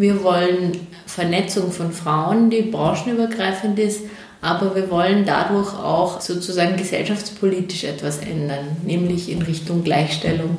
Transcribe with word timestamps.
Wir 0.00 0.24
wollen 0.24 0.86
Vernetzung 1.04 1.70
von 1.72 1.92
Frauen, 1.92 2.48
die 2.48 2.62
branchenübergreifend 2.62 3.78
ist, 3.78 4.00
aber 4.40 4.74
wir 4.74 4.90
wollen 4.90 5.26
dadurch 5.26 5.74
auch 5.74 6.22
sozusagen 6.22 6.78
gesellschaftspolitisch 6.78 7.84
etwas 7.84 8.16
ändern, 8.16 8.78
nämlich 8.82 9.30
in 9.30 9.42
Richtung 9.42 9.84
Gleichstellung 9.84 10.56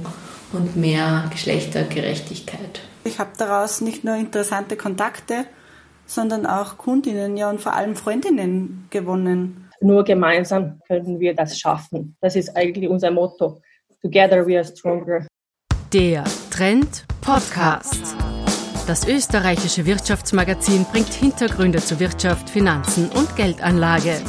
und 0.53 0.75
mehr 0.75 1.27
Geschlechtergerechtigkeit. 1.31 2.81
Ich 3.03 3.17
habe 3.17 3.31
daraus 3.35 3.81
nicht 3.81 4.03
nur 4.03 4.13
interessante 4.13 4.77
Kontakte, 4.77 5.45
sondern 6.05 6.45
auch 6.45 6.77
Kundinnen, 6.77 7.35
ja 7.35 7.49
und 7.49 7.61
vor 7.61 7.73
allem 7.73 7.95
Freundinnen 7.95 8.85
gewonnen. 8.91 9.71
Nur 9.81 10.03
gemeinsam 10.03 10.81
können 10.87 11.19
wir 11.19 11.33
das 11.33 11.57
schaffen. 11.57 12.15
Das 12.21 12.35
ist 12.35 12.55
eigentlich 12.55 12.87
unser 12.87 13.09
Motto. 13.09 13.59
Together 14.03 14.45
we 14.45 14.55
are 14.55 14.65
stronger. 14.65 15.25
Der 15.91 16.25
Trend 16.51 17.05
Podcast. 17.21 18.15
Das 18.87 19.07
österreichische 19.07 19.85
Wirtschaftsmagazin 19.85 20.85
bringt 20.91 21.13
Hintergründe 21.13 21.79
zu 21.83 21.99
Wirtschaft, 21.99 22.49
Finanzen 22.49 23.09
und 23.09 23.35
Geldanlage. 23.35 24.19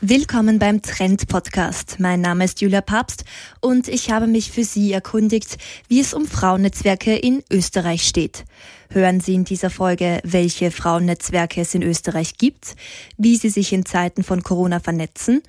Willkommen 0.00 0.60
beim 0.60 0.80
Trend 0.80 1.26
Podcast. 1.26 1.96
Mein 1.98 2.20
Name 2.20 2.44
ist 2.44 2.60
Julia 2.60 2.82
Papst 2.82 3.24
und 3.60 3.88
ich 3.88 4.10
habe 4.10 4.28
mich 4.28 4.52
für 4.52 4.62
Sie 4.62 4.92
erkundigt, 4.92 5.58
wie 5.88 5.98
es 5.98 6.14
um 6.14 6.24
Frauennetzwerke 6.24 7.16
in 7.16 7.42
Österreich 7.50 8.06
steht. 8.06 8.44
Hören 8.90 9.20
Sie 9.20 9.34
in 9.34 9.44
dieser 9.44 9.70
Folge, 9.70 10.20
welche 10.22 10.70
Frauennetzwerke 10.70 11.62
es 11.62 11.74
in 11.74 11.82
Österreich 11.82 12.38
gibt, 12.38 12.76
wie 13.16 13.36
sie 13.36 13.48
sich 13.48 13.72
in 13.72 13.84
Zeiten 13.86 14.22
von 14.22 14.44
Corona 14.44 14.78
vernetzen 14.78 15.42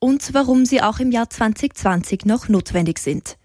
und 0.00 0.34
warum 0.34 0.66
sie 0.66 0.82
auch 0.82 0.98
im 0.98 1.12
Jahr 1.12 1.30
2020 1.30 2.26
noch 2.26 2.48
notwendig 2.48 2.98
sind. 2.98 3.36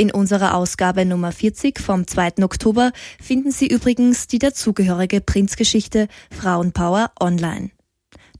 In 0.00 0.12
unserer 0.12 0.54
Ausgabe 0.54 1.04
Nummer 1.04 1.32
40 1.32 1.80
vom 1.80 2.06
2. 2.06 2.44
Oktober 2.44 2.92
finden 3.20 3.50
Sie 3.50 3.66
übrigens 3.66 4.28
die 4.28 4.38
dazugehörige 4.38 5.20
Prinzgeschichte 5.20 6.06
Frauenpower 6.30 7.10
online. 7.18 7.70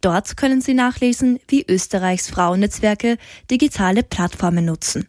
Dort 0.01 0.37
können 0.37 0.61
Sie 0.61 0.73
nachlesen, 0.73 1.41
wie 1.49 1.67
Österreichs 1.69 2.31
Frauennetzwerke 2.31 3.19
digitale 3.51 4.05
Plattformen 4.05 4.67
nutzen. 4.67 5.09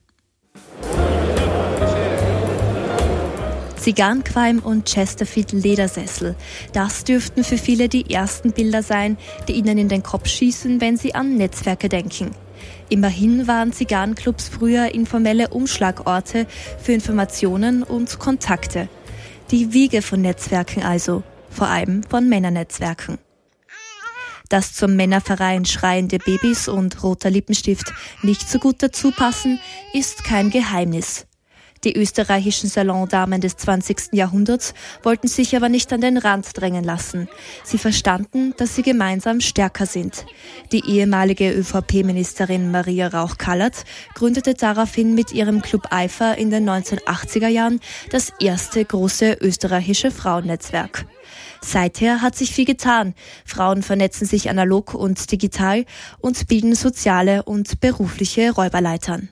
Zigarrenqualm 3.80 4.58
und 4.58 4.90
Chesterfield 4.90 5.52
Ledersessel. 5.52 6.36
Das 6.74 7.04
dürften 7.04 7.44
für 7.44 7.60
viele 7.60 7.90
die 7.90 8.12
ersten 8.12 8.54
Bilder 8.54 8.82
sein, 8.82 9.18
die 9.48 9.54
ihnen 9.54 9.78
in 9.78 9.88
den 9.88 10.02
Kopf 10.02 10.28
schießen, 10.28 10.82
wenn 10.82 10.98
sie 10.98 11.14
an 11.14 11.38
Netzwerke 11.38 11.90
denken. 11.90 12.32
Immerhin 12.90 13.48
waren 13.48 13.72
Zigarrenclubs 13.72 14.50
früher 14.50 14.96
informelle 14.96 15.50
Umschlagorte 15.50 16.48
für 16.82 16.92
Informationen 16.92 17.84
und 17.84 18.18
Kontakte. 18.18 18.90
Die 19.52 19.74
Wiege 19.74 20.02
von 20.02 20.22
Netzwerken 20.22 20.82
also, 20.84 21.24
vor 21.52 21.68
allem 21.68 22.02
von 22.04 22.28
Männernetzwerken. 22.28 23.20
Dass 24.50 24.74
zum 24.74 24.96
Männerverein 24.96 25.66
schreiende 25.66 26.18
Babys 26.18 26.68
und 26.68 27.04
roter 27.04 27.30
Lippenstift 27.30 27.94
nicht 28.24 28.50
so 28.50 28.58
gut 28.58 28.82
dazu 28.82 29.12
passen, 29.12 29.60
ist 29.94 30.24
kein 30.24 30.50
Geheimnis. 30.50 31.29
Die 31.84 31.96
österreichischen 31.96 32.70
Salondamen 32.70 33.40
des 33.40 33.56
20. 33.58 34.10
Jahrhunderts 34.12 34.74
wollten 35.02 35.28
sich 35.28 35.56
aber 35.56 35.70
nicht 35.70 35.94
an 35.94 36.02
den 36.02 36.18
Rand 36.18 36.48
drängen 36.54 36.84
lassen. 36.84 37.30
Sie 37.64 37.78
verstanden, 37.78 38.54
dass 38.58 38.76
sie 38.76 38.82
gemeinsam 38.82 39.40
stärker 39.40 39.86
sind. 39.86 40.26
Die 40.72 40.86
ehemalige 40.86 41.52
ÖVP-Ministerin 41.52 42.72
Maria 42.72 43.08
Rauch-Kallert 43.08 43.86
gründete 44.14 44.56
daraufhin 44.56 45.16
mit 45.16 45.32
ihrem 45.32 45.62
Club 45.62 45.88
Eifer 45.92 46.38
in 46.38 46.50
den 46.50 46.70
1980er 46.70 47.48
Jahren 47.48 47.80
das 48.12 48.34
erste 48.40 48.84
große 48.84 49.38
österreichische 49.40 50.12
Frauennetzwerk. 50.12 51.06
Seither 51.62 52.22
hat 52.22 52.36
sich 52.36 52.54
viel 52.54 52.66
getan. 52.66 53.14
Frauen 53.46 53.84
vernetzen 53.84 54.26
sich 54.26 54.50
analog 54.50 54.94
und 54.94 55.32
digital 55.32 55.86
und 56.20 56.48
bilden 56.48 56.76
soziale 56.76 57.44
und 57.44 57.80
berufliche 57.80 58.52
Räuberleitern. 58.52 59.30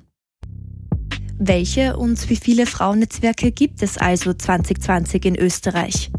Welche 1.39 1.97
und 1.97 2.29
wie 2.31 2.35
viele 2.35 2.65
Frauennetzwerke 2.65 3.51
gibt 3.51 3.83
es 3.83 3.97
also 3.97 4.33
2020 4.33 5.23
in 5.25 5.35
Österreich? 5.35 6.09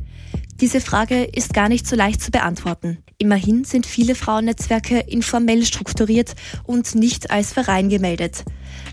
Diese 0.60 0.80
Frage 0.80 1.24
ist 1.24 1.54
gar 1.54 1.68
nicht 1.68 1.88
so 1.88 1.96
leicht 1.96 2.22
zu 2.22 2.30
beantworten. 2.30 2.98
Immerhin 3.18 3.64
sind 3.64 3.84
viele 3.84 4.14
Frauennetzwerke 4.14 5.00
informell 5.00 5.64
strukturiert 5.64 6.36
und 6.62 6.94
nicht 6.94 7.32
als 7.32 7.52
Verein 7.52 7.88
gemeldet. 7.88 8.44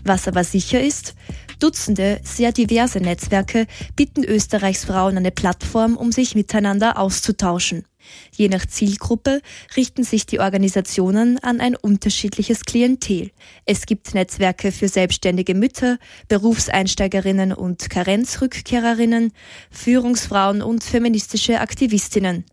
Was 0.04 0.26
aber 0.26 0.42
sicher 0.42 0.80
ist, 0.80 1.14
Dutzende 1.60 2.20
sehr 2.24 2.52
diverse 2.52 2.98
Netzwerke 2.98 3.66
bieten 3.94 4.24
Österreichs 4.24 4.84
Frauen 4.84 5.16
eine 5.16 5.30
Plattform, 5.30 5.96
um 5.96 6.10
sich 6.10 6.34
miteinander 6.34 6.98
auszutauschen. 6.98 7.84
Je 8.34 8.48
nach 8.48 8.66
Zielgruppe 8.66 9.40
richten 9.76 10.04
sich 10.04 10.26
die 10.26 10.40
Organisationen 10.40 11.38
an 11.42 11.60
ein 11.60 11.76
unterschiedliches 11.76 12.64
Klientel. 12.64 13.30
Es 13.64 13.86
gibt 13.86 14.14
Netzwerke 14.14 14.72
für 14.72 14.88
selbstständige 14.88 15.54
Mütter, 15.54 15.98
Berufseinsteigerinnen 16.28 17.52
und 17.52 17.90
Karenzrückkehrerinnen, 17.90 19.32
Führungsfrauen 19.70 20.62
und 20.62 20.84
feministische 20.84 21.60
Aktivistinnen. 21.60 22.44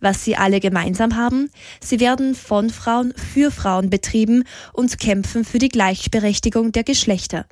Was 0.00 0.24
sie 0.24 0.36
alle 0.36 0.60
gemeinsam 0.60 1.16
haben, 1.16 1.50
sie 1.80 2.00
werden 2.00 2.34
von 2.34 2.70
Frauen 2.70 3.14
für 3.14 3.50
Frauen 3.50 3.90
betrieben 3.90 4.44
und 4.72 4.98
kämpfen 4.98 5.44
für 5.44 5.58
die 5.58 5.68
Gleichberechtigung 5.68 6.72
der 6.72 6.84
Geschlechter. 6.84 7.46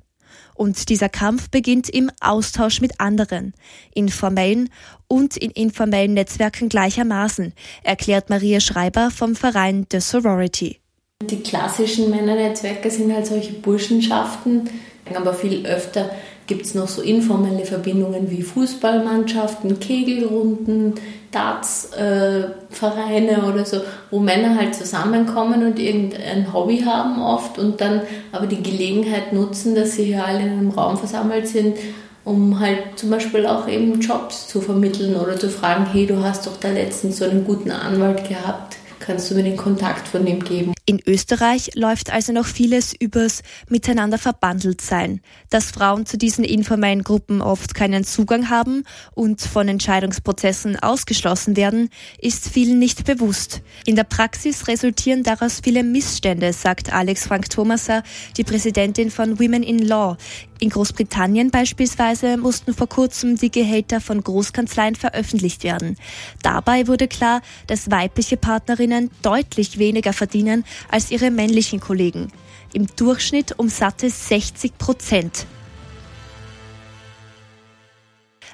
Und 0.59 0.89
dieser 0.89 1.09
Kampf 1.09 1.51
beginnt 1.51 1.89
im 1.89 2.11
Austausch 2.21 2.81
mit 2.81 3.01
anderen, 3.01 3.55
in 3.95 4.09
formellen 4.09 4.71
und 5.07 5.37
in 5.37 5.53
informellen 5.53 6.15
Netzwerken 6.15 6.69
gleichermaßen, 6.69 7.53
erklärt 7.85 8.29
Maria 8.29 8.59
Schreiber 8.59 9.13
vom 9.13 9.37
Verein 9.37 9.87
The 9.93 10.01
Sorority. 10.01 10.81
Die 11.23 11.45
klassischen 11.45 12.11
Männernetzwerke 12.11 12.91
sind 12.91 13.15
halt 13.15 13.27
solche 13.27 13.53
Burschenschaften, 13.53 14.69
aber 15.15 15.33
viel 15.33 15.65
öfter 15.65 16.11
gibt 16.49 16.67
es 16.67 16.75
noch 16.75 16.89
so 16.89 17.03
informelle 17.03 17.65
Verbindungen 17.65 18.31
wie 18.31 18.43
Fußballmannschaften, 18.43 19.79
Kegelrunden, 19.79 20.95
Dartsvereine 21.31 23.33
äh, 23.33 23.47
oder 23.47 23.67
so, 23.67 23.83
wo 24.11 24.19
Männer 24.19 24.57
halt 24.57 24.75
zusammenkommen 24.75 25.65
und 25.65 25.79
irgendein 25.79 26.53
Hobby 26.53 26.81
haben 26.81 27.23
oft 27.23 27.59
und 27.59 27.81
dann 27.81 28.01
aber 28.33 28.47
die 28.47 28.63
Gelegenheit 28.63 29.35
nutzen, 29.35 29.75
dass 29.75 29.95
sie 29.95 30.05
hier 30.05 30.25
alle 30.25 30.41
in 30.41 30.49
einem 30.49 30.71
Raum 30.71 30.97
versammelt 30.97 31.47
sind, 31.47 31.77
um 32.25 32.59
halt 32.59 32.79
zum 32.97 33.11
Beispiel 33.11 33.47
auch 33.47 33.69
eben 33.69 34.01
Jobs 34.01 34.49
zu 34.49 34.63
vermitteln 34.63 35.17
oder 35.17 35.39
zu 35.39 35.51
fragen, 35.51 35.87
hey, 35.93 36.07
du 36.07 36.25
hast 36.25 36.47
doch 36.47 36.57
da 36.57 36.71
letztens 36.71 37.19
so 37.19 37.27
einen 37.27 37.45
guten 37.45 37.71
Anwalt 37.71 38.27
gehabt, 38.27 38.79
kannst 39.01 39.31
du 39.31 39.35
mir 39.35 39.45
den 39.45 39.59
Kontakt 39.59 40.09
von 40.09 40.25
dem 40.25 40.43
geben? 40.43 40.73
In 40.89 41.03
Österreich 41.07 41.73
läuft 41.75 42.11
also 42.11 42.33
noch 42.33 42.47
vieles 42.47 42.95
übers 42.99 43.43
Miteinander 43.69 44.17
verbandelt 44.17 44.81
sein. 44.81 45.21
Dass 45.51 45.71
Frauen 45.71 46.07
zu 46.07 46.17
diesen 46.17 46.45
informellen 46.45 47.05
Gruppen 47.05 47.43
oft 47.43 47.75
keinen 47.75 48.05
Zugang 48.05 48.49
haben 48.49 48.85
und 49.15 49.43
von 49.43 49.69
Entscheidungsprozessen 49.69 50.79
ausgeschlossen 50.79 51.59
werden, 51.59 51.91
ist 52.23 52.49
vielen 52.49 52.79
nicht 52.79 53.05
bewusst. 53.05 53.61
In 53.85 53.97
der 53.97 54.05
Praxis 54.05 54.67
resultieren 54.67 55.25
daraus 55.25 55.61
viele 55.63 55.85
Missstände, 55.85 56.55
sagt 56.55 56.91
Alex 56.91 57.27
Frank 57.27 57.51
Thomaser, 57.51 58.03
die 58.39 58.45
Präsidentin 58.45 59.11
von 59.11 59.39
Women 59.39 59.65
in 59.65 59.81
Law. 59.81 60.17
In 60.61 60.71
Großbritannien 60.71 61.51
beispielsweise 61.51 62.37
mussten 62.37 62.75
vor 62.75 62.89
kurzem 62.89 63.37
die 63.37 63.51
Gehälter 63.51 64.01
von 64.01 64.25
Großkanzleien 64.25 64.97
veröffentlicht 64.97 65.63
werden. 65.63 65.97
Dabei 66.43 66.89
wurde 66.89 67.07
klar, 67.07 67.43
dass 67.69 67.93
weibliche 67.93 68.37
Partnerinnen 68.37 69.11
deutlich 69.23 69.79
weniger 69.79 70.13
verdienen 70.13 70.65
als 70.91 71.11
ihre 71.11 71.31
männlichen 71.31 71.81
Kollegen. 71.81 72.29
Im 72.73 72.87
Durchschnitt 72.97 73.59
um 73.59 73.69
satte 73.69 74.11
60 74.11 74.77
Prozent. 74.79 75.47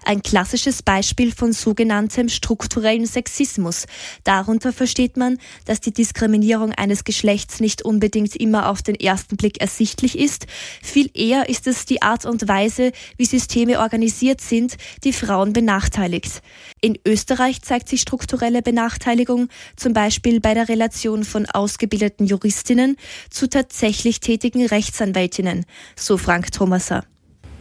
Ein 0.07 0.23
klassisches 0.23 0.83
Beispiel 0.83 1.33
von 1.33 1.55
sogenanntem 1.55 2.29
strukturellen 2.29 3.07
Sexismus. 3.07 3.87
Darunter 4.23 4.73
versteht 4.75 5.17
man, 5.17 5.39
dass 5.65 5.81
die 5.81 5.95
Diskriminierung 5.95 6.73
eines 6.73 7.05
Geschlechts 7.05 7.59
nicht 7.59 7.83
unbedingt 7.83 8.37
immer 8.37 8.69
auf 8.69 8.83
den 8.83 8.97
ersten 8.97 9.39
Blick 9.39 9.63
ersichtlich 9.63 10.19
ist. 10.19 10.47
Viel 10.83 11.11
eher 11.15 11.49
ist 11.49 11.67
es 11.67 11.87
die 11.87 12.03
Art 12.03 12.27
und 12.27 12.47
Weise, 12.49 12.93
wie 13.17 13.25
Systeme 13.25 13.81
organisiert 13.81 14.43
sind, 14.43 14.77
die 15.05 15.15
Frauen 15.15 15.55
benachteiligt. 15.55 16.43
In 16.83 16.99
Österreich 17.07 17.63
zeigt 17.63 17.89
sich 17.89 18.03
strukturelle 18.03 18.61
Benachteiligung 18.61 19.49
zum 19.75 19.95
Beispiel 19.95 20.41
bei 20.41 20.53
der 20.53 20.69
Relation 20.69 21.25
von 21.25 21.47
ausgebildeten 21.47 22.27
Juristinnen 22.27 22.97
zu 23.31 23.49
tatsächlich 23.49 24.21
tätigen 24.21 24.67
Rechtsanwältinnen, 24.67 25.65
so 25.97 26.19
Frank 26.19 26.53
Thomaser. 26.53 27.05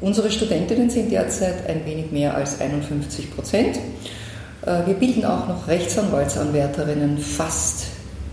Unsere 0.02 0.32
Studentinnen 0.32 0.90
sind 0.90 1.12
derzeit 1.12 1.68
ein 1.68 1.86
wenig 1.86 2.12
mehr 2.12 2.36
als 2.36 2.60
51 2.60 3.34
Prozent. 3.36 3.78
Äh, 4.66 4.86
wir 4.86 4.96
bilden 4.96 5.26
auch 5.26 5.48
noch 5.48 5.68
Rechtsanwaltsanwärterinnen 5.68 7.18
fast 7.18 7.86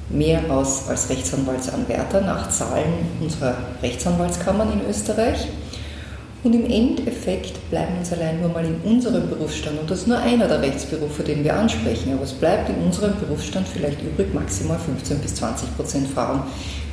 mehr 0.09 0.43
aus 0.51 0.89
als 0.89 1.09
Rechtsanwaltsanwärter 1.09 2.21
nach 2.23 2.51
Zahlen 2.51 2.93
unserer 3.21 3.57
Rechtsanwaltskammern 3.83 4.73
in 4.73 4.89
Österreich. 4.89 5.47
Und 6.43 6.55
im 6.55 6.65
Endeffekt 6.71 7.69
bleiben 7.69 7.99
uns 7.99 8.13
allein 8.13 8.41
nur 8.41 8.49
mal 8.49 8.65
in 8.65 8.77
unserem 8.83 9.29
Berufsstand, 9.29 9.79
und 9.79 9.91
das 9.91 10.01
ist 10.01 10.09
nur 10.09 10.19
einer 10.19 10.49
der 10.49 10.63
Rechtsberufe, 10.63 11.23
den 11.23 11.45
wir 11.45 11.55
ansprechen, 11.55 12.15
aber 12.15 12.23
es 12.23 12.33
bleibt 12.33 12.71
in 12.71 12.77
unserem 12.77 13.13
Berufsstand 13.21 13.69
vielleicht 13.69 14.03
übrig 14.03 14.33
maximal 14.33 14.79
15 14.79 15.19
bis 15.19 15.35
20 15.35 15.77
Prozent 15.77 16.09
Frauen, 16.09 16.43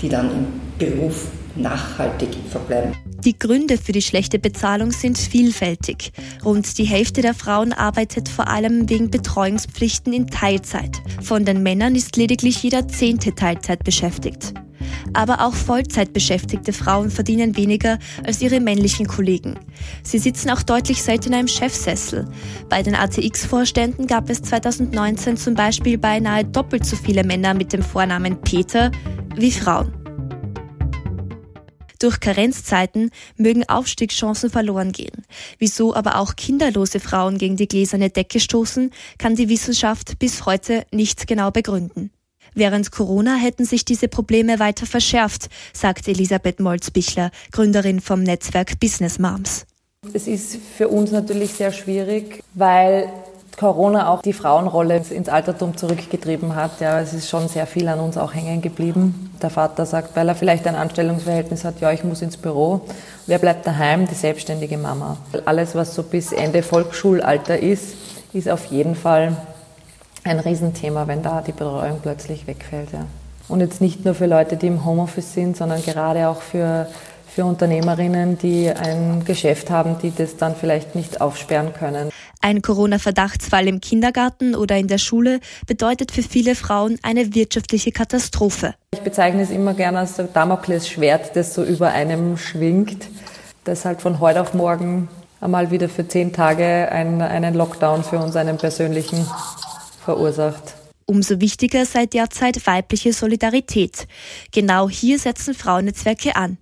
die 0.02 0.10
dann 0.10 0.30
im 0.32 0.48
Beruf 0.78 1.28
nachhaltig 1.56 2.30
verbleiben. 2.50 3.07
Die 3.24 3.38
Gründe 3.38 3.78
für 3.78 3.92
die 3.92 4.02
schlechte 4.02 4.40
Bezahlung 4.40 4.92
sind 4.92 5.18
vielfältig. 5.18 6.12
Rund 6.46 6.78
die 6.78 6.86
Hälfte 6.86 7.22
der 7.22 7.34
Frauen 7.34 7.74
arbeitet 7.74 8.30
vor 8.30 8.48
allem 8.48 8.90
wegen 8.90 9.10
Betreuungspflichten 9.10 10.14
in 10.14 10.28
Teilzeit. 10.28 11.02
Von 11.22 11.44
den 11.44 11.64
Männern 11.64 11.96
ist 11.96 12.16
lediglich 12.16 12.62
jeder 12.62 12.88
zehnte 12.88 13.34
Teilzeit 13.34 13.84
beschäftigt. 13.84 14.54
Aber 15.14 15.46
auch 15.46 15.54
Vollzeitbeschäftigte 15.54 16.74
Frauen 16.74 17.10
verdienen 17.10 17.58
weniger 17.58 17.98
als 18.24 18.42
ihre 18.42 18.60
männlichen 18.60 19.08
Kollegen. 19.08 19.56
Sie 20.04 20.20
sitzen 20.20 20.50
auch 20.52 20.62
deutlich 20.62 21.02
seltener 21.02 21.40
im 21.40 21.48
Chefsessel. 21.48 22.26
Bei 22.70 22.84
den 22.84 22.96
ATX-Vorständen 22.96 24.08
gab 24.08 24.30
es 24.30 24.42
2019 24.44 25.38
zum 25.38 25.56
Beispiel 25.56 25.98
beinahe 25.98 26.46
doppelt 26.46 26.86
so 26.86 26.96
viele 26.96 27.24
Männer 27.24 27.54
mit 27.54 27.74
dem 27.74 27.82
Vornamen 27.82 28.40
Peter 28.42 28.92
wie 29.36 29.52
Frauen. 29.52 29.97
Durch 32.00 32.20
Karenzzeiten 32.20 33.12
mögen 33.36 33.68
Aufstiegschancen 33.68 34.50
verloren 34.50 34.92
gehen. 34.92 35.26
Wieso 35.60 35.96
aber 35.96 36.18
auch 36.18 36.36
kinderlose 36.36 37.00
Frauen 37.00 37.38
gegen 37.38 37.58
die 37.58 37.68
gläserne 37.68 38.10
Decke 38.10 38.40
stoßen, 38.40 38.92
kann 39.18 39.36
die 39.36 39.50
Wissenschaft 39.50 40.20
bis 40.20 40.46
heute 40.46 40.86
nicht 40.92 41.28
genau 41.28 41.52
begründen. 41.52 42.12
Während 42.54 42.92
Corona 42.92 43.36
hätten 43.36 43.66
sich 43.66 43.86
diese 43.86 44.08
Probleme 44.08 44.60
weiter 44.60 44.86
verschärft, 44.86 45.48
sagt 45.74 46.08
Elisabeth 46.08 46.60
Molzbichler, 46.60 47.32
Gründerin 47.52 48.02
vom 48.02 48.24
Netzwerk 48.24 48.80
Business 48.80 49.20
Moms. 49.20 49.66
Es 50.14 50.28
ist 50.28 50.58
für 50.78 50.88
uns 50.88 51.12
natürlich 51.12 51.54
sehr 51.54 51.72
schwierig, 51.72 52.44
weil 52.54 53.12
Corona 53.58 54.10
auch 54.10 54.22
die 54.22 54.34
Frauenrolle 54.34 55.02
ins 55.10 55.30
Altertum 55.30 55.76
zurückgetrieben 55.76 56.56
hat. 56.56 56.80
Ja, 56.80 57.02
es 57.02 57.14
ist 57.14 57.28
schon 57.28 57.48
sehr 57.48 57.66
viel 57.66 57.88
an 57.88 58.00
uns 58.00 58.16
auch 58.16 58.36
hängen 58.36 58.62
geblieben. 58.62 59.32
Der 59.42 59.50
Vater 59.50 59.88
sagt, 59.88 60.16
weil 60.16 60.30
er 60.30 60.36
vielleicht 60.36 60.68
ein 60.68 60.76
Anstellungsverhältnis 60.76 61.66
hat, 61.66 61.82
ja, 61.82 61.92
ich 61.92 62.04
muss 62.04 62.22
ins 62.22 62.38
Büro. 62.38 62.82
Wer 63.26 63.40
bleibt 63.40 63.66
daheim? 63.66 64.08
Die 64.08 64.14
selbstständige 64.14 64.78
Mama. 64.78 65.18
Alles, 65.46 65.74
was 65.74 65.96
so 65.96 66.04
bis 66.04 66.32
Ende 66.34 66.62
Volksschulalter 66.62 67.58
ist, 67.58 67.96
ist 68.32 68.48
auf 68.48 68.66
jeden 68.66 68.94
Fall 68.94 69.36
ein 70.24 70.40
Riesenthema, 70.40 71.08
wenn 71.08 71.24
da 71.24 71.42
die 71.42 71.52
Betreuung 71.52 72.00
plötzlich 72.04 72.46
wegfällt. 72.46 72.94
Ja. 72.94 73.08
Und 73.48 73.62
jetzt 73.62 73.82
nicht 73.82 74.06
nur 74.06 74.14
für 74.14 74.28
Leute, 74.28 74.58
die 74.58 74.68
im 74.68 74.86
Homeoffice 74.86 75.34
sind, 75.34 75.58
sondern 75.58 75.82
gerade 75.82 76.28
auch 76.30 76.42
für 76.42 76.88
für 77.38 77.46
Unternehmerinnen, 77.46 78.40
die 78.40 78.68
ein 78.68 79.24
Geschäft 79.24 79.70
haben, 79.70 79.98
die 80.02 80.12
das 80.12 80.38
dann 80.38 80.56
vielleicht 80.56 80.96
nicht 80.96 81.22
aufsperren 81.22 81.72
können. 81.72 82.10
Ein 82.42 82.62
Corona-Verdachtsfall 82.62 83.68
im 83.68 83.82
Kindergarten 83.82 84.56
oder 84.56 84.78
in 84.78 84.88
der 84.88 84.98
Schule 84.98 85.40
bedeutet 85.66 86.12
für 86.12 86.24
viele 86.24 86.56
Frauen 86.56 87.00
eine 87.02 87.34
wirtschaftliche 87.34 87.92
Katastrophe. 87.92 88.76
Ich 88.94 89.02
bezeichne 89.02 89.42
es 89.42 89.50
immer 89.50 89.74
gerne 89.74 90.00
als 90.00 90.22
Damoklesschwert, 90.34 91.36
das 91.36 91.54
so 91.54 91.64
über 91.64 91.90
einem 91.90 92.38
schwingt, 92.38 93.08
das 93.64 93.86
halt 93.86 94.02
von 94.02 94.20
heute 94.20 94.42
auf 94.42 94.54
morgen 94.54 95.10
einmal 95.42 95.72
wieder 95.72 95.90
für 95.90 96.08
zehn 96.08 96.34
Tage 96.34 96.92
einen, 96.92 97.22
einen 97.22 97.54
Lockdown 97.54 98.04
für 98.04 98.20
uns 98.20 98.36
einen 98.36 98.58
persönlichen 98.58 99.26
verursacht. 100.04 100.76
Umso 101.06 101.40
wichtiger 101.40 101.86
sei 101.86 102.06
derzeit 102.06 102.68
weibliche 102.68 103.14
Solidarität. 103.14 104.08
Genau 104.52 104.90
hier 104.90 105.20
setzen 105.20 105.54
Frauennetzwerke 105.54 106.36
an. 106.36 106.58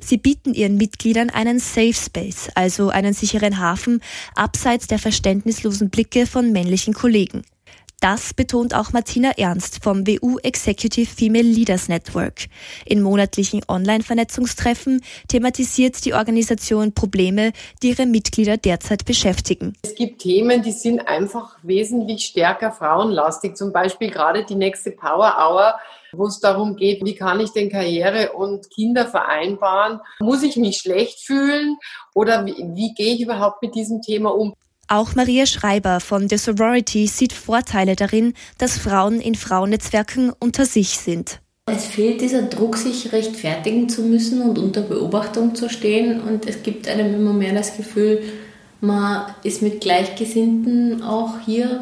Sie 0.00 0.18
bieten 0.18 0.54
ihren 0.54 0.76
Mitgliedern 0.76 1.30
einen 1.30 1.58
Safe 1.58 1.94
Space, 1.94 2.48
also 2.54 2.88
einen 2.88 3.14
sicheren 3.14 3.58
Hafen, 3.58 4.00
abseits 4.34 4.86
der 4.86 4.98
verständnislosen 4.98 5.90
Blicke 5.90 6.26
von 6.26 6.52
männlichen 6.52 6.94
Kollegen. 6.94 7.42
Das 8.00 8.34
betont 8.34 8.74
auch 8.74 8.92
Martina 8.92 9.32
Ernst 9.38 9.82
vom 9.82 10.06
WU 10.06 10.36
Executive 10.42 11.08
Female 11.08 11.42
Leaders 11.42 11.88
Network. 11.88 12.46
In 12.84 13.00
monatlichen 13.00 13.62
Online-Vernetzungstreffen 13.68 15.02
thematisiert 15.28 16.04
die 16.04 16.12
Organisation 16.12 16.92
Probleme, 16.92 17.52
die 17.82 17.88
ihre 17.90 18.04
Mitglieder 18.04 18.58
derzeit 18.58 19.06
beschäftigen. 19.06 19.72
Es 19.82 19.94
gibt 19.94 20.20
Themen, 20.20 20.62
die 20.62 20.72
sind 20.72 21.08
einfach 21.08 21.56
wesentlich 21.62 22.26
stärker 22.26 22.70
frauenlastig. 22.70 23.56
Zum 23.56 23.72
Beispiel 23.72 24.10
gerade 24.10 24.44
die 24.44 24.56
nächste 24.56 24.90
Power 24.90 25.34
Hour 25.38 25.74
wo 26.12 26.26
es 26.26 26.40
darum 26.40 26.76
geht, 26.76 27.04
wie 27.04 27.14
kann 27.14 27.40
ich 27.40 27.50
denn 27.50 27.70
Karriere 27.70 28.32
und 28.32 28.70
Kinder 28.70 29.06
vereinbaren? 29.06 30.00
Muss 30.20 30.42
ich 30.42 30.56
mich 30.56 30.78
schlecht 30.78 31.20
fühlen 31.20 31.76
oder 32.14 32.46
wie, 32.46 32.54
wie 32.74 32.94
gehe 32.94 33.14
ich 33.14 33.20
überhaupt 33.20 33.62
mit 33.62 33.74
diesem 33.74 34.02
Thema 34.02 34.34
um? 34.34 34.54
Auch 34.88 35.16
Maria 35.16 35.46
Schreiber 35.46 35.98
von 35.98 36.28
The 36.28 36.36
Sorority 36.36 37.08
sieht 37.08 37.32
Vorteile 37.32 37.96
darin, 37.96 38.34
dass 38.58 38.78
Frauen 38.78 39.20
in 39.20 39.34
Frauennetzwerken 39.34 40.32
unter 40.38 40.64
sich 40.64 40.98
sind. 40.98 41.40
Es 41.68 41.86
fehlt 41.86 42.20
dieser 42.20 42.42
Druck, 42.42 42.76
sich 42.76 43.12
rechtfertigen 43.12 43.88
zu 43.88 44.02
müssen 44.02 44.40
und 44.42 44.56
unter 44.56 44.82
Beobachtung 44.82 45.56
zu 45.56 45.68
stehen. 45.68 46.20
Und 46.20 46.46
es 46.46 46.62
gibt 46.62 46.86
einem 46.86 47.12
immer 47.12 47.32
mehr 47.32 47.52
das 47.52 47.76
Gefühl, 47.76 48.22
man 48.80 49.34
ist 49.42 49.62
mit 49.62 49.80
Gleichgesinnten 49.80 51.02
auch 51.02 51.40
hier 51.44 51.80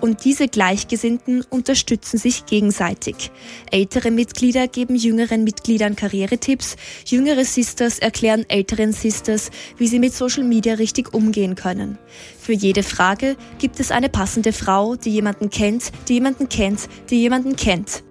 und 0.00 0.24
diese 0.24 0.48
Gleichgesinnten 0.48 1.44
unterstützen 1.50 2.18
sich 2.18 2.46
gegenseitig. 2.46 3.30
Ältere 3.70 4.10
Mitglieder 4.10 4.68
geben 4.68 4.96
jüngeren 4.96 5.44
Mitgliedern 5.44 5.96
Karrieretipps, 5.96 6.76
jüngere 7.06 7.44
Sisters 7.44 7.98
erklären 7.98 8.44
älteren 8.48 8.92
Sisters, 8.92 9.50
wie 9.76 9.88
sie 9.88 9.98
mit 9.98 10.14
Social 10.14 10.44
Media 10.44 10.74
richtig 10.74 11.14
umgehen 11.14 11.54
können. 11.54 11.98
Für 12.38 12.52
jede 12.52 12.82
Frage 12.82 13.36
gibt 13.58 13.80
es 13.80 13.90
eine 13.90 14.08
passende 14.08 14.52
Frau, 14.52 14.96
die 14.96 15.10
jemanden 15.10 15.50
kennt, 15.50 15.92
die 16.08 16.14
jemanden 16.14 16.48
kennt, 16.48 16.88
die 17.10 17.20
jemanden 17.20 17.56
kennt. 17.56 18.02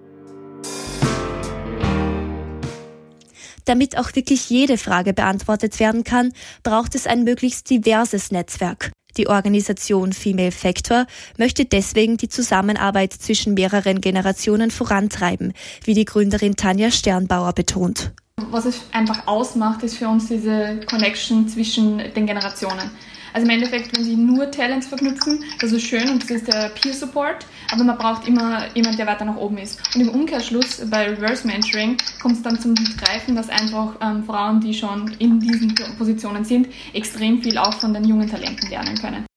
Damit 3.64 3.98
auch 3.98 4.14
wirklich 4.14 4.48
jede 4.48 4.78
Frage 4.78 5.12
beantwortet 5.12 5.78
werden 5.78 6.02
kann, 6.02 6.32
braucht 6.62 6.94
es 6.94 7.06
ein 7.06 7.24
möglichst 7.24 7.68
diverses 7.68 8.30
Netzwerk. 8.30 8.92
Die 9.18 9.26
Organisation 9.26 10.12
Female 10.12 10.52
Factor 10.52 11.06
möchte 11.36 11.64
deswegen 11.64 12.16
die 12.16 12.28
Zusammenarbeit 12.28 13.12
zwischen 13.12 13.54
mehreren 13.54 14.00
Generationen 14.00 14.70
vorantreiben, 14.70 15.52
wie 15.84 15.94
die 15.94 16.04
Gründerin 16.04 16.54
Tanja 16.54 16.92
Sternbauer 16.92 17.52
betont. 17.52 18.12
Was 18.50 18.64
es 18.64 18.80
einfach 18.92 19.26
ausmacht, 19.26 19.82
ist 19.82 19.96
für 19.96 20.08
uns 20.08 20.28
diese 20.28 20.78
Connection 20.88 21.48
zwischen 21.48 21.98
den 22.14 22.26
Generationen. 22.26 22.92
Also 23.32 23.46
im 23.46 23.50
Endeffekt, 23.50 23.96
wenn 23.96 24.04
sie 24.04 24.16
nur 24.16 24.50
Talents 24.50 24.86
verknüpfen, 24.86 25.44
das 25.60 25.72
ist 25.72 25.82
schön 25.82 26.08
und 26.08 26.22
das 26.22 26.30
ist 26.30 26.48
der 26.48 26.70
Peer 26.70 26.94
Support, 26.94 27.46
aber 27.72 27.84
man 27.84 27.98
braucht 27.98 28.26
immer 28.26 28.66
jemanden, 28.74 28.96
der 28.96 29.06
weiter 29.06 29.24
nach 29.24 29.36
oben 29.36 29.58
ist. 29.58 29.80
Und 29.94 30.00
im 30.00 30.08
Umkehrschluss 30.10 30.82
bei 30.90 31.08
Reverse 31.08 31.46
Mentoring 31.46 31.96
kommt 32.20 32.36
es 32.36 32.42
dann 32.42 32.58
zum 32.58 32.74
Greifen, 32.74 33.34
dass 33.34 33.48
einfach 33.48 33.94
ähm, 34.00 34.24
Frauen, 34.24 34.60
die 34.60 34.74
schon 34.74 35.12
in 35.18 35.40
diesen 35.40 35.74
Positionen 35.96 36.44
sind, 36.44 36.68
extrem 36.92 37.42
viel 37.42 37.58
auch 37.58 37.74
von 37.74 37.92
den 37.94 38.04
jungen 38.04 38.28
Talenten 38.28 38.68
lernen 38.70 38.96
können. 38.96 39.27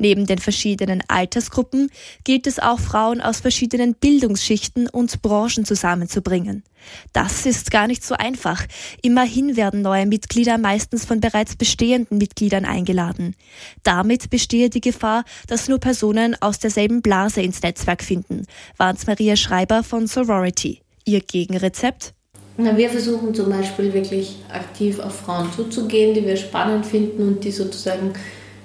Neben 0.00 0.24
den 0.24 0.38
verschiedenen 0.38 1.02
Altersgruppen 1.08 1.90
gilt 2.24 2.46
es 2.46 2.58
auch 2.58 2.80
Frauen 2.80 3.20
aus 3.20 3.40
verschiedenen 3.40 3.94
Bildungsschichten 3.94 4.88
und 4.88 5.20
Branchen 5.20 5.66
zusammenzubringen. 5.66 6.62
Das 7.12 7.44
ist 7.44 7.70
gar 7.70 7.86
nicht 7.86 8.02
so 8.02 8.14
einfach. 8.14 8.64
Immerhin 9.02 9.58
werden 9.58 9.82
neue 9.82 10.06
Mitglieder 10.06 10.56
meistens 10.56 11.04
von 11.04 11.20
bereits 11.20 11.54
bestehenden 11.54 12.16
Mitgliedern 12.16 12.64
eingeladen. 12.64 13.36
Damit 13.82 14.30
bestehe 14.30 14.70
die 14.70 14.80
Gefahr, 14.80 15.24
dass 15.48 15.68
nur 15.68 15.78
Personen 15.78 16.34
aus 16.40 16.58
derselben 16.58 17.02
Blase 17.02 17.42
ins 17.42 17.60
Netzwerk 17.60 18.02
finden, 18.02 18.46
warnt 18.78 19.06
Maria 19.06 19.36
Schreiber 19.36 19.82
von 19.82 20.06
Sorority. 20.06 20.80
Ihr 21.04 21.20
Gegenrezept? 21.20 22.14
Na, 22.56 22.74
wir 22.74 22.88
versuchen 22.88 23.34
zum 23.34 23.50
Beispiel 23.50 23.92
wirklich 23.92 24.36
aktiv 24.48 24.98
auf 24.98 25.20
Frauen 25.20 25.52
zuzugehen, 25.52 26.14
die 26.14 26.24
wir 26.24 26.38
spannend 26.38 26.86
finden 26.86 27.22
und 27.28 27.44
die 27.44 27.52
sozusagen 27.52 28.14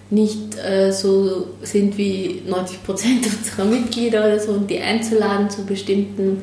nicht 0.09 0.57
äh, 0.57 0.91
so 0.91 1.47
sind 1.61 1.97
wie 1.97 2.43
90 2.47 2.83
Prozent 2.83 3.25
unserer 3.37 3.65
Mitglieder 3.65 4.25
oder 4.25 4.39
so 4.39 4.51
und 4.51 4.69
die 4.69 4.79
einzuladen 4.79 5.49
zu 5.49 5.65
bestimmten 5.65 6.41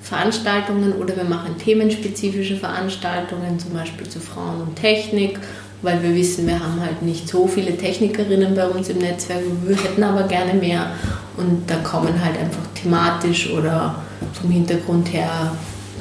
Veranstaltungen 0.00 0.92
oder 0.92 1.16
wir 1.16 1.24
machen 1.24 1.56
themenspezifische 1.56 2.56
Veranstaltungen, 2.56 3.58
zum 3.58 3.72
Beispiel 3.72 4.06
zu 4.08 4.20
Frauen 4.20 4.60
und 4.60 4.76
Technik, 4.76 5.38
weil 5.80 6.02
wir 6.02 6.14
wissen, 6.14 6.46
wir 6.46 6.60
haben 6.60 6.80
halt 6.80 7.00
nicht 7.02 7.28
so 7.28 7.46
viele 7.46 7.76
Technikerinnen 7.76 8.54
bei 8.54 8.68
uns 8.68 8.90
im 8.90 8.98
Netzwerk, 8.98 9.40
wir 9.66 9.76
hätten 9.76 10.02
aber 10.02 10.24
gerne 10.24 10.54
mehr. 10.54 10.90
Und 11.36 11.62
da 11.66 11.76
kommen 11.76 12.22
halt 12.22 12.38
einfach 12.38 12.62
thematisch 12.74 13.50
oder 13.50 14.02
vom 14.34 14.50
Hintergrund 14.50 15.12
her 15.12 15.52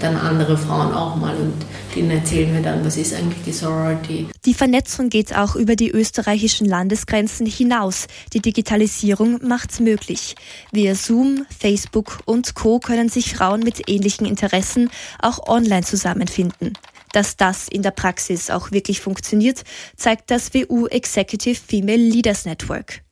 dann 0.03 0.17
andere 0.17 0.57
Frauen 0.57 0.93
auch 0.93 1.15
mal 1.15 1.35
und 1.35 1.53
denen 1.95 2.11
erzählen 2.11 2.53
wir 2.53 2.61
dann, 2.61 2.83
was 2.85 2.97
ist 2.97 3.13
eigentlich 3.13 3.43
die 3.45 3.51
Sorority. 3.51 4.27
Die 4.45 4.53
Vernetzung 4.53 5.09
geht 5.09 5.35
auch 5.35 5.55
über 5.55 5.75
die 5.75 5.89
österreichischen 5.89 6.67
Landesgrenzen 6.67 7.45
hinaus. 7.45 8.07
Die 8.33 8.41
Digitalisierung 8.41 9.39
macht's 9.47 9.79
möglich. 9.79 10.35
Via 10.71 10.95
Zoom, 10.95 11.45
Facebook 11.57 12.19
und 12.25 12.55
Co. 12.55 12.79
können 12.79 13.09
sich 13.09 13.33
Frauen 13.33 13.61
mit 13.61 13.89
ähnlichen 13.89 14.27
Interessen 14.27 14.89
auch 15.19 15.47
online 15.47 15.83
zusammenfinden. 15.83 16.73
Dass 17.13 17.37
das 17.37 17.67
in 17.67 17.83
der 17.83 17.91
Praxis 17.91 18.49
auch 18.49 18.71
wirklich 18.71 18.99
funktioniert, 18.99 19.63
zeigt 19.95 20.31
das 20.31 20.53
WU 20.53 20.87
Executive 20.87 21.59
Female 21.65 21.97
Leaders 21.97 22.45
Network. 22.45 23.03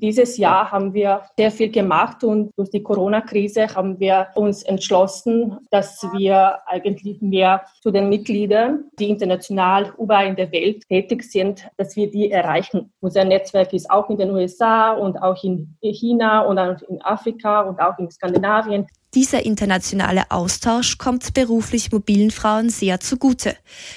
Dieses 0.00 0.36
Jahr 0.36 0.70
haben 0.70 0.94
wir 0.94 1.22
sehr 1.36 1.50
viel 1.50 1.70
gemacht 1.72 2.22
und 2.22 2.52
durch 2.56 2.70
die 2.70 2.84
Corona-Krise 2.84 3.74
haben 3.74 3.98
wir 3.98 4.28
uns 4.36 4.62
entschlossen, 4.62 5.58
dass 5.72 6.06
wir 6.16 6.60
eigentlich 6.66 7.20
mehr 7.20 7.62
zu 7.82 7.90
den 7.90 8.08
Mitgliedern, 8.08 8.84
die 9.00 9.10
international 9.10 9.92
überall 9.98 10.28
in 10.28 10.36
der 10.36 10.52
Welt 10.52 10.86
tätig 10.88 11.24
sind, 11.24 11.68
dass 11.76 11.96
wir 11.96 12.08
die 12.08 12.30
erreichen. 12.30 12.92
Unser 13.00 13.24
Netzwerk 13.24 13.72
ist 13.72 13.90
auch 13.90 14.08
in 14.08 14.18
den 14.18 14.30
USA 14.30 14.92
und 14.92 15.20
auch 15.20 15.42
in 15.42 15.76
China 15.82 16.42
und 16.42 16.60
auch 16.60 16.80
in 16.88 17.02
Afrika 17.02 17.62
und 17.62 17.80
auch 17.80 17.98
in 17.98 18.08
Skandinavien. 18.08 18.86
Dieser 19.14 19.46
internationale 19.46 20.30
Austausch 20.30 20.98
kommt 20.98 21.32
beruflich 21.32 21.90
mobilen 21.90 22.30
Frauen 22.30 22.68
sehr 22.68 23.00
zugute. 23.00 23.56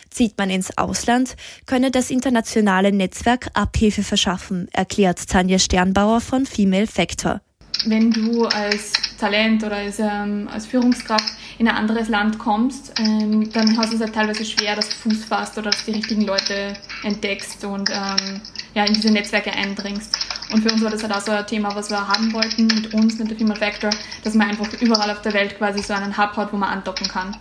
Zieht 0.09 0.37
man 0.37 0.49
ins 0.49 0.77
Ausland, 0.77 1.35
könne 1.65 1.91
das 1.91 2.09
internationale 2.09 2.93
Netzwerk 2.93 3.49
Abhilfe 3.53 4.03
verschaffen, 4.03 4.69
erklärt 4.71 5.27
Tanja 5.27 5.59
Sternbauer 5.59 6.21
von 6.21 6.45
Female 6.45 6.87
Factor. 6.87 7.41
Wenn 7.85 8.11
du 8.11 8.45
als 8.45 8.93
Talent 9.19 9.63
oder 9.63 9.77
als, 9.77 9.99
ähm, 9.99 10.47
als 10.51 10.67
Führungskraft 10.67 11.25
in 11.57 11.67
ein 11.67 11.75
anderes 11.75 12.07
Land 12.07 12.37
kommst, 12.39 12.93
ähm, 12.99 13.51
dann 13.51 13.77
hast 13.77 13.91
du 13.91 13.95
es 13.95 14.01
halt 14.01 14.13
teilweise 14.13 14.45
schwer, 14.45 14.75
dass 14.75 14.89
du 14.89 14.95
Fuß 14.95 15.25
fasst 15.25 15.57
oder 15.57 15.71
dass 15.71 15.83
du 15.83 15.91
die 15.91 15.97
richtigen 15.97 16.21
Leute 16.21 16.73
entdeckst 17.03 17.65
und 17.65 17.89
ähm, 17.89 18.39
ja, 18.75 18.85
in 18.85 18.93
diese 18.93 19.11
Netzwerke 19.11 19.51
eindringst. 19.51 20.17
Und 20.51 20.63
für 20.63 20.73
uns 20.73 20.83
war 20.83 20.91
das 20.91 21.03
halt 21.03 21.13
auch 21.13 21.21
so 21.21 21.31
ein 21.31 21.47
Thema, 21.47 21.73
was 21.75 21.89
wir 21.89 22.07
haben 22.07 22.33
wollten 22.33 22.67
mit 22.67 22.93
uns, 22.93 23.17
mit 23.17 23.29
der 23.29 23.37
Female 23.37 23.59
Factor, 23.59 23.89
dass 24.23 24.33
man 24.33 24.49
einfach 24.49 24.81
überall 24.81 25.09
auf 25.09 25.21
der 25.21 25.33
Welt 25.33 25.57
quasi 25.57 25.81
so 25.81 25.93
einen 25.93 26.17
Hub 26.17 26.35
hat, 26.35 26.51
wo 26.51 26.57
man 26.57 26.69
andocken 26.69 27.07
kann. 27.07 27.37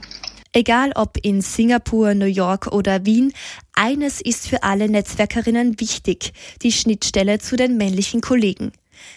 Egal 0.53 0.93
ob 0.97 1.17
in 1.23 1.43
Singapur, 1.43 2.15
New 2.15 2.27
York 2.27 2.69
oder 2.69 3.07
Wien, 3.07 3.33
eines 3.73 4.21
ist 4.21 4.49
für 4.49 4.65
alle 4.65 4.89
Netzwerkerinnen 4.89 5.81
wichtig, 5.81 6.33
die 6.63 6.73
Schnittstelle 6.73 7.39
zu 7.39 7.57
den 7.57 7.77
männlichen 7.77 8.21
Kollegen. 8.21 8.73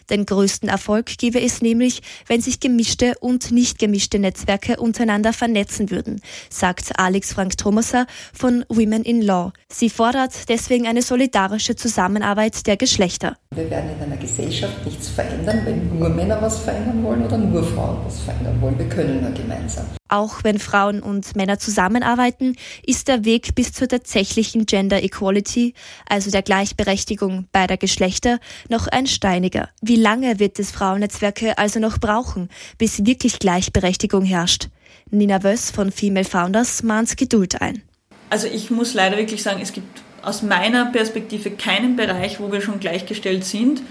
Den 0.09 0.25
größten 0.25 0.69
Erfolg 0.69 1.17
gebe 1.17 1.41
es 1.41 1.61
nämlich, 1.61 2.01
wenn 2.27 2.41
sich 2.41 2.59
gemischte 2.59 3.13
und 3.19 3.51
nicht 3.51 3.79
gemischte 3.79 4.19
Netzwerke 4.19 4.77
untereinander 4.77 5.33
vernetzen 5.33 5.91
würden, 5.91 6.21
sagt 6.49 6.99
Alex 6.99 7.33
Frank 7.33 7.57
Thomaser 7.57 8.05
von 8.33 8.65
Women 8.69 9.03
in 9.03 9.21
Law. 9.21 9.51
Sie 9.69 9.89
fordert 9.89 10.49
deswegen 10.49 10.87
eine 10.87 11.01
solidarische 11.01 11.75
Zusammenarbeit 11.75 12.65
der 12.67 12.77
Geschlechter. 12.77 13.37
Wir 13.55 13.69
werden 13.69 13.91
in 13.97 14.03
einer 14.03 14.17
Gesellschaft 14.17 14.85
nichts 14.85 15.09
verändern, 15.09 15.61
wenn 15.65 15.99
nur 15.99 16.09
Männer 16.09 16.41
was 16.41 16.59
verändern 16.59 17.03
wollen 17.03 17.25
oder 17.25 17.37
nur 17.37 17.63
Frauen 17.63 17.97
was 18.05 18.19
verändern 18.19 18.59
wollen. 18.61 18.77
Wir 18.77 18.89
können 18.89 19.21
nur 19.21 19.31
gemeinsam. 19.31 19.85
Auch 20.13 20.43
wenn 20.43 20.59
Frauen 20.59 21.01
und 21.01 21.35
Männer 21.35 21.57
zusammenarbeiten, 21.57 22.55
ist 22.85 23.07
der 23.07 23.25
Weg 23.25 23.55
bis 23.55 23.73
zur 23.73 23.87
tatsächlichen 23.87 24.67
Gender 24.67 25.01
Equality, 25.01 25.73
also 26.07 26.29
der 26.29 26.43
Gleichberechtigung 26.43 27.47
beider 27.51 27.77
Geschlechter, 27.77 28.37
noch 28.69 28.85
ein 28.85 29.07
steiniger. 29.07 29.69
Wie 29.81 29.95
lange 29.95 30.37
wird 30.37 30.59
es 30.59 30.69
Frauennetzwerke 30.69 31.57
also 31.57 31.79
noch 31.79 31.97
brauchen, 31.97 32.49
bis 32.77 33.07
wirklich 33.07 33.39
Gleichberechtigung 33.39 34.23
herrscht? 34.23 34.67
Nina 35.09 35.43
Wöss 35.43 35.71
von 35.71 35.91
Female 35.91 36.25
Founders 36.25 36.83
mahnt 36.83 37.17
Geduld 37.17 37.59
ein. 37.59 37.81
Also 38.29 38.45
ich 38.45 38.69
muss 38.69 38.93
leider 38.93 39.17
wirklich 39.17 39.41
sagen, 39.41 39.61
es 39.63 39.73
gibt 39.73 40.03
aus 40.21 40.43
meiner 40.43 40.91
Perspektive 40.91 41.49
keinen 41.49 41.95
Bereich, 41.95 42.39
wo 42.39 42.51
wir 42.51 42.61
schon 42.61 42.79
gleichgestellt 42.79 43.45
sind. 43.45 43.81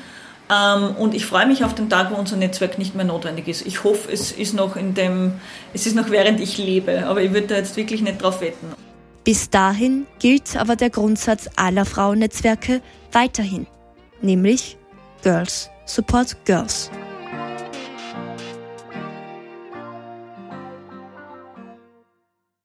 Ähm, 0.53 0.97
und 0.97 1.15
ich 1.15 1.25
freue 1.25 1.47
mich 1.47 1.65
auf 1.65 1.75
den 1.75 1.89
Tag, 1.89 2.11
wo 2.11 2.17
unser 2.17 2.37
Netzwerk 2.37 2.79
nicht 2.79 2.95
mehr 2.95 3.05
notwendig 3.05 3.49
ist. 3.49 3.67
Ich 3.67 3.85
hoffe, 3.85 4.11
es 4.13 4.33
ist 4.33 4.55
noch 4.55 4.77
in 4.77 4.95
dem, 4.95 5.35
es 5.73 5.87
ist 5.87 5.97
noch 5.97 6.11
während 6.11 6.41
ich 6.41 6.59
lebe, 6.59 7.07
aber 7.07 7.23
ich 7.23 7.33
würde 7.33 7.49
da 7.49 7.57
jetzt 7.57 7.77
wirklich 7.77 8.03
nicht 8.03 8.23
drauf 8.23 8.41
wetten. 8.41 8.67
Bis 9.25 9.51
dahin 9.51 10.07
gilt 10.19 10.57
aber 10.57 10.75
der 10.75 10.91
Grundsatz 10.91 11.49
aller 11.57 11.85
Frauennetzwerke 11.85 12.83
weiterhin, 13.13 13.67
nämlich 14.21 14.77
Girls 15.23 15.71
support 15.87 16.37
Girls. 16.45 16.91